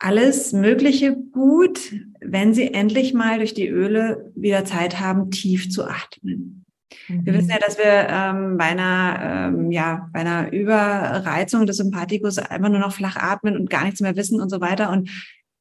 [0.00, 5.84] alles Mögliche gut, wenn sie endlich mal durch die Öle wieder Zeit haben, tief zu
[5.84, 6.61] atmen.
[7.08, 7.26] Mhm.
[7.26, 12.38] Wir wissen ja, dass wir ähm, bei einer ähm, ja bei einer Überreizung des Sympathikus
[12.38, 14.90] einfach nur noch flach atmen und gar nichts mehr wissen und so weiter.
[14.90, 15.10] Und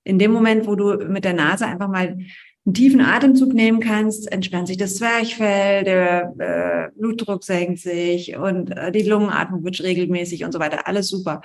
[0.03, 2.17] in dem Moment, wo du mit der Nase einfach mal
[2.65, 8.71] einen tiefen Atemzug nehmen kannst, entspannt sich das Zwerchfell, der äh, Blutdruck senkt sich und
[8.77, 10.87] äh, die Lungenatmung wird regelmäßig und so weiter.
[10.87, 11.41] Alles super.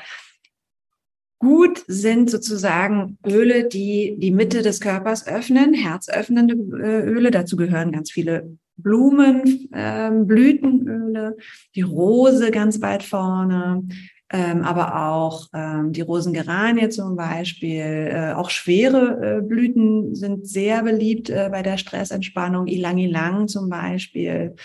[1.39, 7.31] Gut sind sozusagen Öle, die die Mitte des Körpers öffnen, herzöffnende äh, Öle.
[7.31, 11.37] Dazu gehören ganz viele Blumen, äh, Blütenöle,
[11.75, 13.87] die Rose ganz weit vorne,
[14.33, 17.81] ähm, aber auch ähm, die Rosengeranie zum Beispiel.
[17.81, 22.67] Äh, auch schwere äh, Blüten sind sehr beliebt äh, bei der Stressentspannung.
[22.67, 24.57] Ilang Ilang zum Beispiel,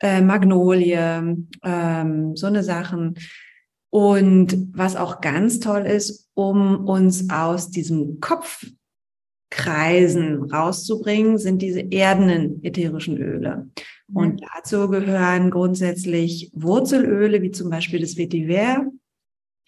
[0.00, 3.16] äh, Magnolie, ähm, so eine Sachen.
[3.90, 8.20] Und was auch ganz toll ist, um uns aus diesem
[9.52, 13.68] Kopfkreisen rauszubringen, sind diese erdenen ätherischen Öle.
[14.08, 14.16] Mhm.
[14.16, 18.86] Und dazu gehören grundsätzlich Wurzelöle, wie zum Beispiel das Vetiver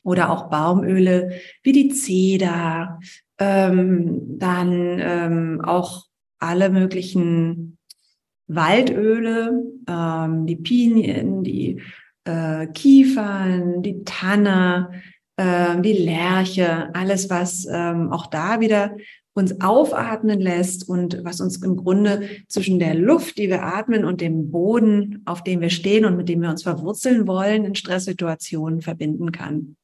[0.02, 2.98] oder auch Baumöle, wie die Zeder,
[3.38, 6.04] ähm, dann ähm, auch
[6.38, 7.78] alle möglichen
[8.46, 11.80] Waldöle, ähm, die Pinien, die
[12.24, 14.90] äh, Kiefern, die Tanne,
[15.36, 18.94] äh, die Lerche, alles, was ähm, auch da wieder
[19.34, 24.20] uns aufatmen lässt und was uns im Grunde zwischen der Luft, die wir atmen, und
[24.20, 28.80] dem Boden, auf dem wir stehen und mit dem wir uns verwurzeln wollen, in Stresssituationen
[28.80, 29.76] verbinden kann.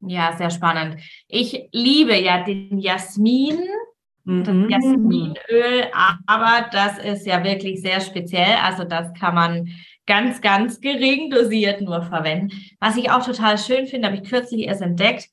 [0.00, 1.00] Ja, sehr spannend.
[1.28, 3.58] Ich liebe ja den Jasmin,
[4.24, 4.68] das mhm.
[4.68, 5.86] Jasminöl,
[6.26, 8.56] aber das ist ja wirklich sehr speziell.
[8.62, 9.68] Also das kann man
[10.06, 12.50] ganz, ganz gering dosiert nur verwenden.
[12.80, 15.28] Was ich auch total schön finde, habe ich kürzlich erst entdeckt,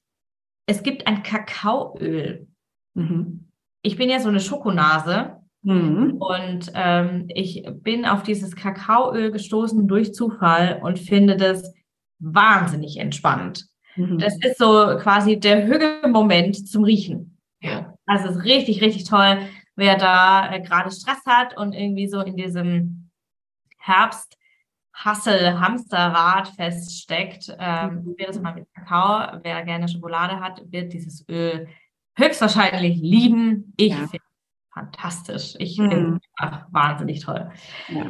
[0.68, 2.48] es gibt ein Kakaoöl.
[2.94, 3.48] Mhm.
[3.82, 6.18] Ich bin ja so eine Schokonase mhm.
[6.20, 11.74] und ähm, ich bin auf dieses Kakaoöl gestoßen durch Zufall und finde das
[12.20, 13.66] wahnsinnig entspannend.
[13.96, 14.20] Mhm.
[14.20, 17.38] Das ist so quasi der Hügelmoment zum Riechen.
[17.62, 17.96] Ja.
[18.06, 19.40] Also es ist richtig, richtig toll,
[19.76, 23.10] wer da äh, gerade Stress hat und irgendwie so in diesem
[23.78, 24.38] Herbst
[24.94, 29.40] Hassel Hamsterrad feststeckt, ähm, probiert es mal mit Kakao.
[29.42, 31.68] Wer gerne Schokolade hat, wird dieses Öl
[32.18, 33.74] höchstwahrscheinlich lieben.
[33.78, 34.08] Ich ja.
[34.08, 34.26] finde
[34.74, 35.56] fantastisch.
[35.60, 35.90] Ich mhm.
[35.90, 37.52] finde es wahnsinnig toll.
[37.90, 38.06] Ja.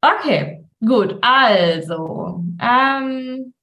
[0.00, 1.18] Okay, gut.
[1.22, 3.54] Also, ähm,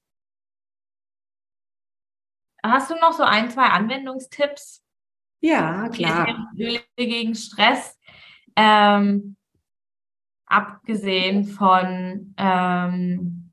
[2.62, 4.82] hast du noch so ein, zwei Anwendungstipps?
[5.40, 6.52] Ja, klar.
[6.58, 7.98] Öle gegen Stress.
[8.56, 9.36] Ähm,
[10.46, 13.52] abgesehen von, ähm,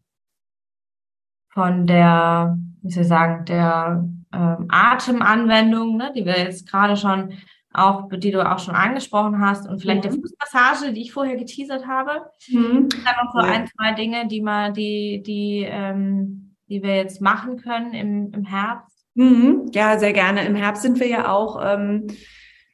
[1.49, 7.33] von der, wie soll ich sagen, der ähm, Atemanwendung, ne, die wir jetzt gerade schon
[7.73, 10.09] auch, die du auch schon angesprochen hast und vielleicht mhm.
[10.09, 12.29] der Fußmassage, die ich vorher geteasert habe.
[12.49, 12.89] Mhm.
[12.89, 13.53] Dann noch so ja.
[13.53, 18.45] ein, zwei Dinge, die mal, die, die, ähm, die wir jetzt machen können im, im
[18.45, 19.05] Herbst.
[19.15, 19.71] Mhm.
[19.73, 20.45] Ja, sehr gerne.
[20.45, 22.07] Im Herbst sind wir ja auch ähm,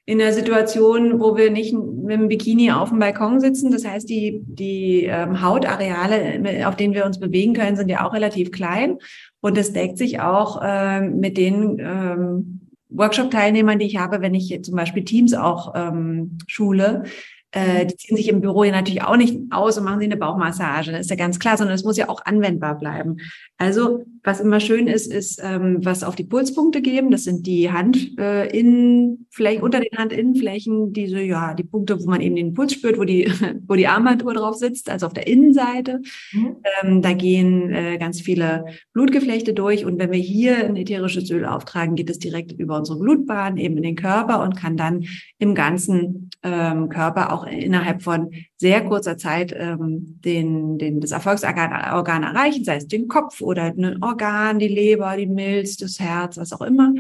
[0.10, 3.70] in der Situation, wo wir nicht mit dem Bikini auf dem Balkon sitzen.
[3.70, 8.12] Das heißt, die, die ähm, Hautareale, auf denen wir uns bewegen können, sind ja auch
[8.12, 8.98] relativ klein.
[9.40, 14.64] Und es deckt sich auch ähm, mit den ähm, Workshop-Teilnehmern, die ich habe, wenn ich
[14.64, 17.04] zum Beispiel Teams auch ähm, schule.
[17.52, 20.18] Äh, die ziehen sich im Büro ja natürlich auch nicht aus und machen sie eine
[20.18, 20.92] Bauchmassage.
[20.92, 23.18] Das ist ja ganz klar, sondern es muss ja auch anwendbar bleiben.
[23.58, 27.10] Also was immer schön ist, ist ähm, was auf die Pulspunkte geben.
[27.10, 32.36] Das sind die Handinnenflächen, äh, unter den Handinnenflächen, diese, ja, die Punkte, wo man eben
[32.36, 33.32] den Puls spürt, wo die,
[33.68, 36.02] wo die Armbanduhr drauf sitzt, also auf der Innenseite.
[36.34, 36.58] Mhm.
[36.84, 39.86] Ähm, da gehen äh, ganz viele Blutgeflechte durch.
[39.86, 43.78] Und wenn wir hier ein ätherisches Öl auftragen, geht es direkt über unsere Blutbahn eben
[43.78, 45.06] in den Körper und kann dann
[45.38, 51.94] im ganzen ähm, Körper auch innerhalb von sehr kurzer Zeit ähm, den, den, das Erfolgsorgan
[51.94, 56.38] Organ erreichen, sei es den Kopf oder ein Organ, die Leber, die Milz, das Herz,
[56.38, 56.94] was auch immer.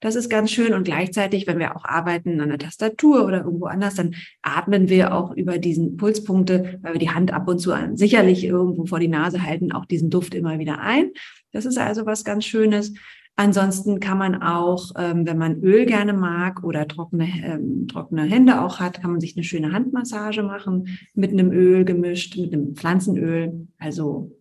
[0.00, 0.74] Das ist ganz schön.
[0.74, 5.14] Und gleichzeitig, wenn wir auch arbeiten an der Tastatur oder irgendwo anders, dann atmen wir
[5.14, 9.08] auch über diesen Pulspunkte, weil wir die Hand ab und zu sicherlich irgendwo vor die
[9.08, 11.12] Nase halten, auch diesen Duft immer wieder ein.
[11.52, 12.94] Das ist also was ganz Schönes.
[13.36, 18.60] Ansonsten kann man auch, ähm, wenn man Öl gerne mag oder trockene, ähm, trockene Hände
[18.60, 22.76] auch hat, kann man sich eine schöne Handmassage machen mit einem Öl gemischt, mit einem
[22.76, 24.32] Pflanzenöl, also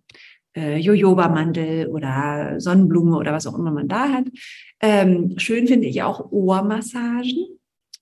[0.56, 4.25] äh, Jojoba-Mandel oder Sonnenblume oder was auch immer man da hat.
[4.82, 7.45] Ähm, schön finde ich auch Ohrmassagen,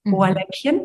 [0.03, 0.13] mhm.
[0.13, 0.81] Ohrläppchen.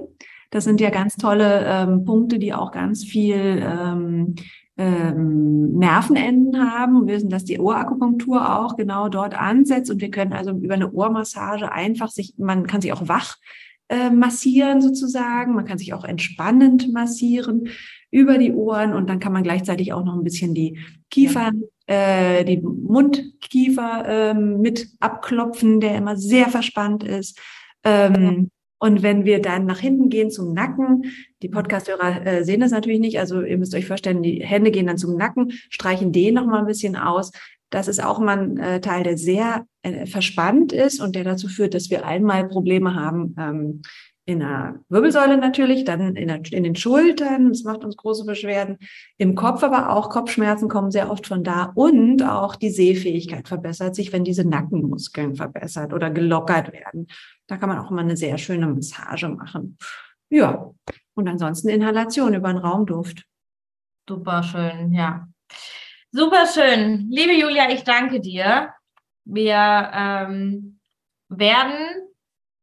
[0.50, 4.34] Das sind ja ganz tolle ähm, Punkte, die auch ganz viel ähm,
[4.76, 7.06] ähm, Nervenenden haben.
[7.06, 10.92] Wir wissen, dass die Ohrakupunktur auch genau dort ansetzt und wir können also über eine
[10.92, 13.36] Ohrmassage einfach sich, man kann sich auch wach
[13.88, 17.68] äh, massieren sozusagen, man kann sich auch entspannend massieren
[18.10, 20.78] über die Ohren und dann kann man gleichzeitig auch noch ein bisschen die
[21.10, 27.38] Kiefern, äh, die Mundkiefer äh, mit abklopfen, der immer sehr verspannt ist.
[27.84, 28.50] Ähm,
[28.84, 31.04] und wenn wir dann nach hinten gehen zum Nacken,
[31.40, 34.86] die Podcasthörer äh, sehen das natürlich nicht, also ihr müsst euch vorstellen, die Hände gehen
[34.86, 37.32] dann zum Nacken, streichen den noch mal ein bisschen aus.
[37.70, 41.48] Das ist auch mal ein äh, Teil, der sehr äh, verspannt ist und der dazu
[41.48, 43.82] führt, dass wir einmal Probleme haben ähm,
[44.26, 48.78] in der Wirbelsäule natürlich, dann in, der, in den Schultern, das macht uns große Beschwerden,
[49.18, 53.94] im Kopf aber auch, Kopfschmerzen kommen sehr oft von da und auch die Sehfähigkeit verbessert
[53.94, 57.06] sich, wenn diese Nackenmuskeln verbessert oder gelockert werden.
[57.46, 59.76] Da kann man auch immer eine sehr schöne Massage machen.
[60.30, 60.70] Ja,
[61.14, 63.24] und ansonsten Inhalation über den Raumduft.
[64.08, 65.28] Super schön, ja.
[66.10, 67.08] Super schön.
[67.10, 68.70] Liebe Julia, ich danke dir.
[69.24, 70.78] Wir ähm,
[71.28, 72.08] werden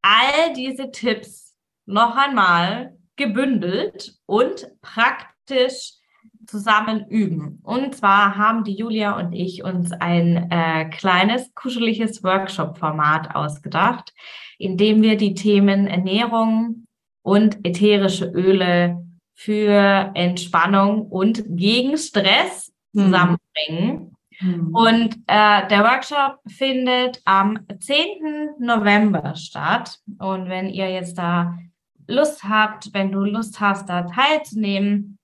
[0.02, 1.51] all diese Tipps
[1.86, 5.94] noch einmal gebündelt und praktisch
[6.48, 7.60] zusammen üben.
[7.64, 14.14] Und zwar haben die Julia und ich uns ein äh, kleines, kuscheliges Workshop-Format ausgedacht,
[14.58, 16.86] in dem wir die Themen Ernährung
[17.24, 23.06] und ätherische Öle für Entspannung und gegen Stress hm.
[23.06, 24.16] zusammenbringen.
[24.40, 24.76] Mhm.
[24.76, 28.56] Und äh, der Workshop findet am 10.
[28.60, 30.00] November statt.
[30.20, 31.58] Und wenn ihr jetzt da
[32.12, 35.18] Lust habt, wenn du Lust hast, da teilzunehmen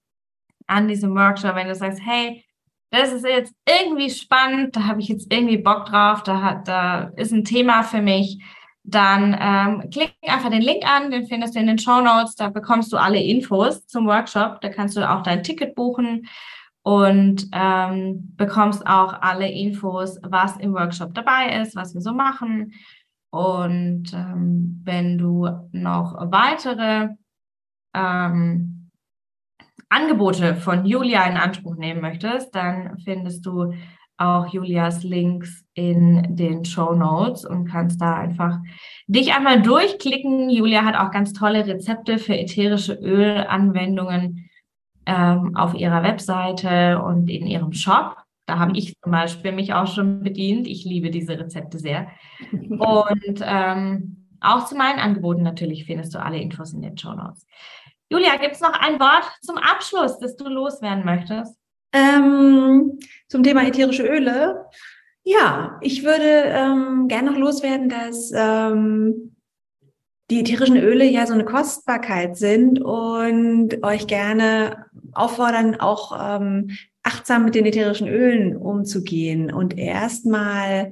[0.67, 2.43] an diesem Workshop, wenn du sagst, hey,
[2.89, 7.11] das ist jetzt irgendwie spannend, da habe ich jetzt irgendwie Bock drauf, da, hat, da
[7.15, 8.43] ist ein Thema für mich,
[8.83, 12.49] dann ähm, klick einfach den Link an, den findest du in den Show Notes, da
[12.49, 16.27] bekommst du alle Infos zum Workshop, da kannst du auch dein Ticket buchen
[16.83, 22.71] und ähm, bekommst auch alle Infos, was im Workshop dabei ist, was wir so machen
[23.37, 27.09] und ähm, wenn du noch weitere
[27.93, 28.89] ähm,
[29.89, 33.73] Angebote von Julia in Anspruch nehmen möchtest, dann findest du
[34.17, 38.57] auch Julias Links in den Show Notes und kannst da einfach
[39.05, 40.49] dich einmal durchklicken.
[40.49, 44.49] Julia hat auch ganz tolle Rezepte für ätherische Ölanwendungen
[45.05, 48.15] ähm, auf ihrer Webseite und in ihrem Shop.
[48.47, 50.67] Da habe ich zum Beispiel mich auch schon bedient.
[50.67, 52.07] Ich liebe diese Rezepte sehr.
[52.51, 57.45] Und ähm, auch zu meinen Angeboten natürlich findest du alle Infos in den Show Notes.
[58.09, 61.57] Julia, gibt es noch ein Wort zum Abschluss, das du loswerden möchtest?
[61.91, 64.65] Ähm, zum Thema ätherische Öle.
[65.23, 69.35] Ja, ich würde ähm, gerne noch loswerden, dass ähm,
[70.31, 76.77] die ätherischen Öle ja so eine Kostbarkeit sind und euch gerne auffordern, auch ähm,
[77.07, 80.91] achtsam mit den ätherischen Ölen umzugehen und erstmal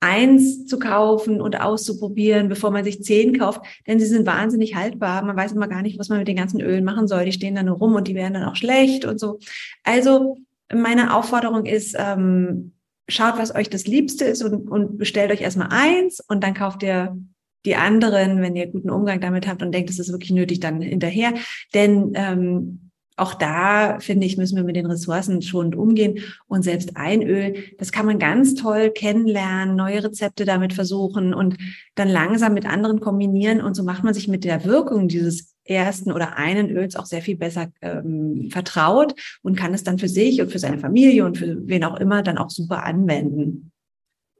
[0.00, 5.24] eins zu kaufen und auszuprobieren, bevor man sich zehn kauft, denn sie sind wahnsinnig haltbar.
[5.24, 7.24] Man weiß immer gar nicht, was man mit den ganzen Ölen machen soll.
[7.24, 9.38] Die stehen dann nur rum und die werden dann auch schlecht und so.
[9.84, 10.38] Also
[10.72, 12.74] meine Aufforderung ist, ähm,
[13.08, 16.82] schaut, was euch das Liebste ist und, und bestellt euch erstmal eins und dann kauft
[16.82, 17.16] ihr
[17.64, 20.80] die anderen, wenn ihr guten Umgang damit habt und denkt, es ist wirklich nötig, dann
[20.80, 21.34] hinterher.
[21.74, 22.87] Denn ähm,
[23.18, 26.20] auch da, finde ich, müssen wir mit den Ressourcen schonend umgehen.
[26.46, 31.56] Und selbst ein Öl, das kann man ganz toll kennenlernen, neue Rezepte damit versuchen und
[31.94, 33.60] dann langsam mit anderen kombinieren.
[33.60, 37.22] Und so macht man sich mit der Wirkung dieses ersten oder einen Öls auch sehr
[37.22, 41.38] viel besser ähm, vertraut und kann es dann für sich und für seine Familie und
[41.38, 43.72] für wen auch immer dann auch super anwenden.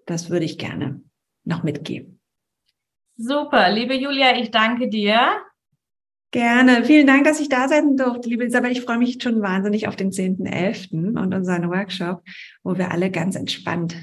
[0.07, 1.03] Das würde ich gerne
[1.45, 2.21] noch mitgeben.
[3.17, 5.43] Super, liebe Julia, ich danke dir.
[6.31, 6.85] Gerne.
[6.85, 8.71] Vielen Dank, dass ich da sein durfte, liebe Isabel.
[8.71, 11.19] Ich freue mich schon wahnsinnig auf den 10.11.
[11.19, 12.23] und unseren Workshop,
[12.63, 13.97] wo wir alle ganz entspannt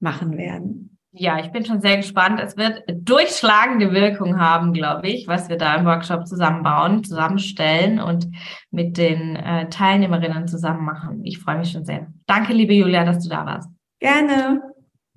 [0.00, 0.98] machen werden.
[1.18, 2.40] Ja, ich bin schon sehr gespannt.
[2.42, 8.28] Es wird durchschlagende Wirkung haben, glaube ich, was wir da im Workshop zusammenbauen, zusammenstellen und
[8.70, 11.24] mit den äh, Teilnehmerinnen zusammen machen.
[11.24, 12.08] Ich freue mich schon sehr.
[12.26, 13.70] Danke, liebe Julia, dass du da warst.
[13.98, 14.60] Gerne.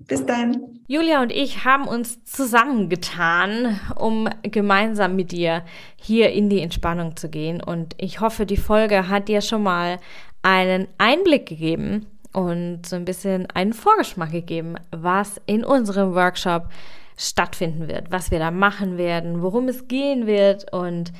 [0.08, 0.80] Bis dann.
[0.88, 5.64] Julia und ich haben uns zusammengetan, um gemeinsam mit dir
[5.98, 7.62] hier in die Entspannung zu gehen.
[7.62, 10.00] Und ich hoffe, die Folge hat dir schon mal
[10.42, 16.70] einen Einblick gegeben und so ein bisschen einen Vorgeschmack gegeben, was in unserem Workshop
[17.18, 21.12] stattfinden wird, was wir da machen werden, worum es gehen wird und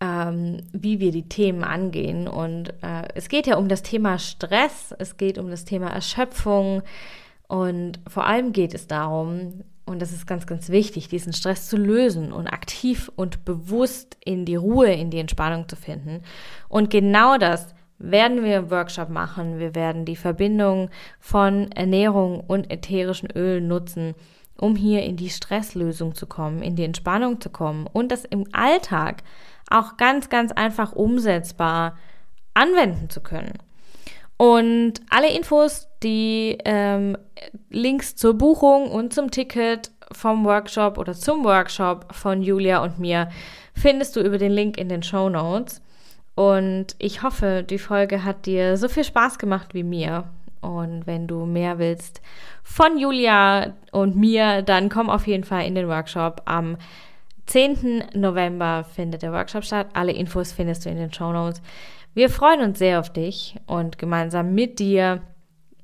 [0.00, 2.28] ähm, wie wir die Themen angehen.
[2.28, 6.82] Und äh, es geht ja um das Thema Stress, es geht um das Thema Erschöpfung,
[7.48, 11.76] und vor allem geht es darum, und das ist ganz, ganz wichtig, diesen Stress zu
[11.76, 16.22] lösen und aktiv und bewusst in die Ruhe, in die Entspannung zu finden.
[16.68, 19.60] Und genau das werden wir im Workshop machen.
[19.60, 20.90] Wir werden die Verbindung
[21.20, 24.14] von Ernährung und ätherischen Ölen nutzen,
[24.58, 28.44] um hier in die Stresslösung zu kommen, in die Entspannung zu kommen und das im
[28.52, 29.22] Alltag
[29.70, 31.96] auch ganz, ganz einfach umsetzbar
[32.54, 33.52] anwenden zu können.
[34.36, 37.16] Und alle Infos, die ähm,
[37.70, 43.30] Links zur Buchung und zum Ticket vom Workshop oder zum Workshop von Julia und mir
[43.74, 45.82] findest du über den Link in den Show Notes.
[46.34, 50.24] Und ich hoffe, die Folge hat dir so viel Spaß gemacht wie mir.
[50.60, 52.20] Und wenn du mehr willst
[52.62, 56.42] von Julia und mir, dann komm auf jeden Fall in den Workshop.
[56.44, 56.76] Am
[57.46, 58.04] 10.
[58.14, 59.86] November findet der Workshop statt.
[59.94, 61.62] Alle Infos findest du in den Show Notes.
[62.16, 65.20] Wir freuen uns sehr auf dich und gemeinsam mit dir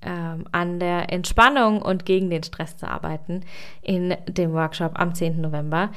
[0.01, 3.43] ähm, an der Entspannung und gegen den Stress zu arbeiten
[3.83, 5.43] in dem Workshop am 10.
[5.43, 5.91] November.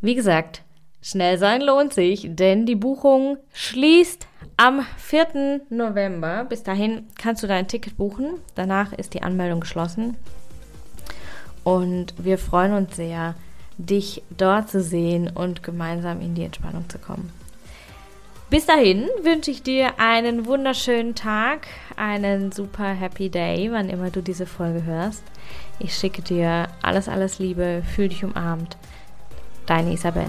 [0.00, 0.62] Wie gesagt,
[1.02, 5.62] schnell sein lohnt sich, denn die Buchung schließt am 4.
[5.70, 6.44] November.
[6.44, 8.34] Bis dahin kannst du dein Ticket buchen.
[8.54, 10.16] Danach ist die Anmeldung geschlossen.
[11.64, 13.34] Und wir freuen uns sehr,
[13.78, 17.32] dich dort zu sehen und gemeinsam in die Entspannung zu kommen.
[18.50, 24.22] Bis dahin wünsche ich dir einen wunderschönen Tag, einen super happy day, wann immer du
[24.22, 25.22] diese Folge hörst.
[25.78, 28.78] Ich schicke dir alles, alles Liebe, fühl dich umarmt.
[29.66, 30.28] Deine Isabel.